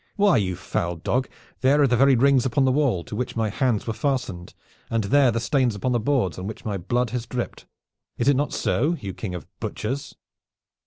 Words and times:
Why, 0.15 0.37
you 0.37 0.55
foul 0.55 0.95
dog, 0.95 1.29
there 1.59 1.79
are 1.79 1.85
the 1.85 1.95
very 1.95 2.15
rings 2.15 2.43
upon 2.43 2.65
the 2.65 2.71
wall 2.71 3.03
to 3.03 3.15
which 3.15 3.35
my 3.35 3.51
hands 3.51 3.85
were 3.85 3.93
fastened, 3.93 4.55
and 4.89 5.03
there 5.03 5.29
the 5.29 5.39
stains 5.39 5.75
upon 5.75 5.91
the 5.91 5.99
boards 5.99 6.39
on 6.39 6.47
which 6.47 6.65
my 6.65 6.75
blood 6.79 7.11
has 7.11 7.27
dripped! 7.27 7.67
Is 8.17 8.27
it 8.27 8.35
not 8.35 8.51
so, 8.51 8.97
you 8.99 9.13
king 9.13 9.35
of 9.35 9.45
butchers?" 9.59 10.15